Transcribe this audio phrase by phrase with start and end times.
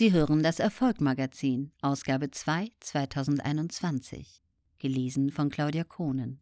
[0.00, 4.40] Sie hören das Erfolgmagazin, Ausgabe 2, 2021.
[4.78, 6.40] Gelesen von Claudia Kohnen.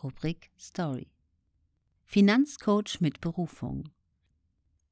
[0.00, 1.10] Rubrik Story.
[2.04, 3.88] Finanzcoach mit Berufung.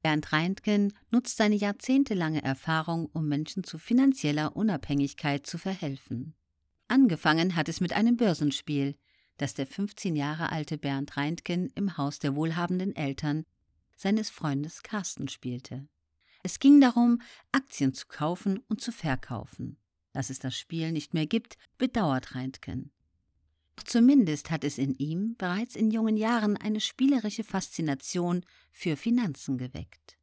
[0.01, 6.35] Bernd Reintgen nutzt seine jahrzehntelange Erfahrung, um Menschen zu finanzieller Unabhängigkeit zu verhelfen.
[6.89, 8.97] Angefangen hat es mit einem Börsenspiel,
[9.37, 13.45] das der 15 Jahre alte Bernd Reintgen im Haus der wohlhabenden Eltern
[13.95, 15.87] seines Freundes Carsten spielte.
[16.43, 17.21] Es ging darum,
[17.53, 19.77] Aktien zu kaufen und zu verkaufen.
[20.11, 22.91] Dass es das Spiel nicht mehr gibt, bedauert Reintgen.
[23.75, 29.57] Doch zumindest hat es in ihm bereits in jungen Jahren eine spielerische Faszination für Finanzen
[29.57, 30.17] geweckt.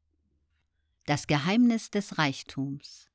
[1.07, 3.09] Das Geheimnis des Reichtums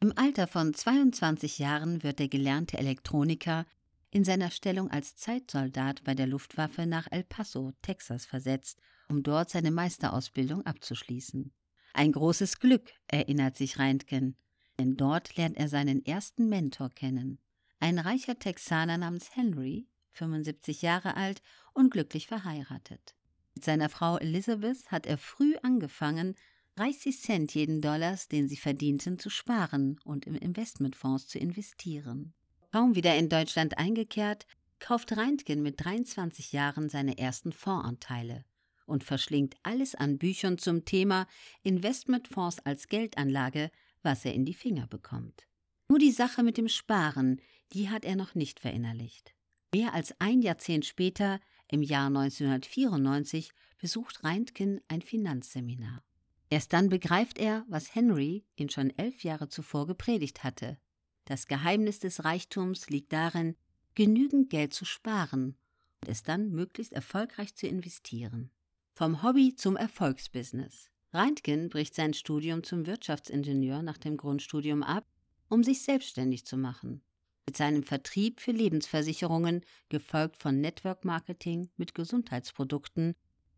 [0.00, 3.66] Im Alter von 22 Jahren wird der gelernte Elektroniker
[4.10, 9.50] in seiner Stellung als Zeitsoldat bei der Luftwaffe nach El Paso, Texas versetzt, um dort
[9.50, 11.52] seine Meisterausbildung abzuschließen.
[11.94, 14.36] Ein großes Glück, erinnert sich Reintgen,
[14.78, 17.38] denn dort lernt er seinen ersten Mentor kennen.
[17.80, 21.42] Ein reicher Texaner namens Henry, 75 Jahre alt
[21.74, 23.14] und glücklich verheiratet.
[23.54, 26.34] Mit seiner Frau Elizabeth hat er früh angefangen,
[26.76, 32.32] 30 Cent jeden Dollars, den sie verdienten, zu sparen und im Investmentfonds zu investieren.
[32.72, 34.46] Kaum wieder in Deutschland eingekehrt,
[34.78, 38.44] kauft Reintgen mit 23 Jahren seine ersten Fondsanteile
[38.86, 41.26] und verschlingt alles an Büchern zum Thema
[41.62, 43.70] Investmentfonds als Geldanlage,
[44.02, 45.46] was er in die Finger bekommt.
[45.88, 47.40] Nur die Sache mit dem Sparen,
[47.72, 49.34] die hat er noch nicht verinnerlicht.
[49.74, 56.02] Mehr als ein Jahrzehnt später, im Jahr 1994, besucht Reintgen ein Finanzseminar.
[56.50, 60.78] Erst dann begreift er, was Henry ihn schon elf Jahre zuvor gepredigt hatte.
[61.24, 63.56] Das Geheimnis des Reichtums liegt darin,
[63.94, 65.56] genügend Geld zu sparen
[66.00, 68.50] und es dann möglichst erfolgreich zu investieren.
[68.94, 70.90] Vom Hobby zum Erfolgsbusiness.
[71.14, 75.06] Reintgen bricht sein Studium zum Wirtschaftsingenieur nach dem Grundstudium ab,
[75.48, 77.02] um sich selbstständig zu machen.
[77.46, 83.14] Mit seinem Vertrieb für Lebensversicherungen, gefolgt von Network Marketing mit Gesundheitsprodukten,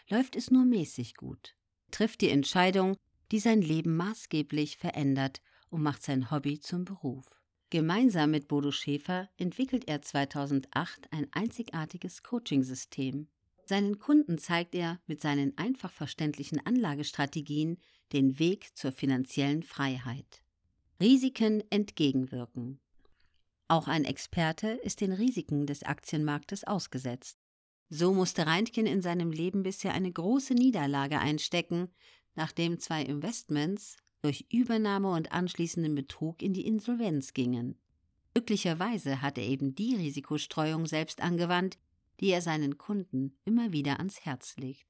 [0.08, 1.56] läuft es nur mäßig gut.
[1.90, 2.96] Trifft die Entscheidung,
[3.32, 7.24] die sein Leben maßgeblich verändert und macht sein Hobby zum Beruf.
[7.70, 13.26] Gemeinsam mit Bodo Schäfer entwickelt er 2008 ein einzigartiges Coachingsystem,
[13.68, 17.78] seinen Kunden zeigt er mit seinen einfach verständlichen Anlagestrategien
[18.12, 20.42] den Weg zur finanziellen Freiheit.
[21.00, 22.80] Risiken entgegenwirken.
[23.68, 27.38] Auch ein Experte ist den Risiken des Aktienmarktes ausgesetzt.
[27.88, 31.88] So musste Reintgen in seinem Leben bisher eine große Niederlage einstecken,
[32.34, 37.78] nachdem zwei Investments durch Übernahme und anschließenden Betrug in die Insolvenz gingen.
[38.32, 41.78] Glücklicherweise hat er eben die Risikostreuung selbst angewandt,
[42.20, 44.86] die er seinen Kunden immer wieder ans Herz legt.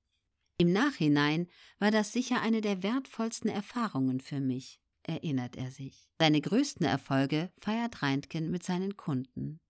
[0.57, 1.49] Im Nachhinein
[1.79, 6.09] war das sicher eine der wertvollsten Erfahrungen für mich, erinnert er sich.
[6.21, 9.61] Seine größten Erfolge feiert Reintgen mit seinen Kunden.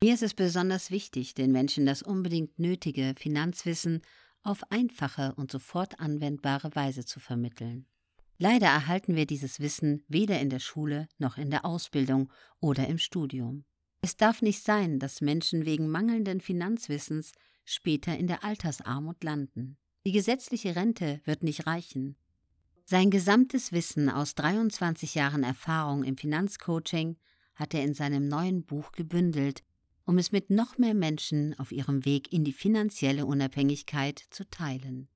[0.00, 4.02] Mir ist es besonders wichtig, den Menschen das unbedingt nötige Finanzwissen
[4.44, 7.86] auf einfache und sofort anwendbare Weise zu vermitteln.
[8.38, 12.98] Leider erhalten wir dieses Wissen weder in der Schule noch in der Ausbildung oder im
[12.98, 13.64] Studium.
[14.00, 17.32] Es darf nicht sein, dass Menschen wegen mangelnden Finanzwissens
[17.64, 19.76] später in der Altersarmut landen.
[20.06, 22.16] Die gesetzliche Rente wird nicht reichen.
[22.84, 27.16] Sein gesamtes Wissen aus 23 Jahren Erfahrung im Finanzcoaching
[27.54, 29.62] hat er in seinem neuen Buch gebündelt,
[30.06, 35.08] um es mit noch mehr Menschen auf ihrem Weg in die finanzielle Unabhängigkeit zu teilen.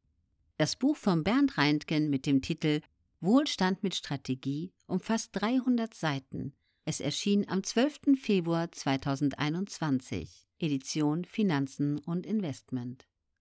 [0.59, 2.83] Das Buch von Bernd Reintgen mit dem Titel
[3.21, 6.53] Wohlstand mit Strategie umfasst 300 Seiten
[6.85, 8.19] es erschien am 12.
[8.21, 13.07] Februar 2021, Edition Finanzen und Investment.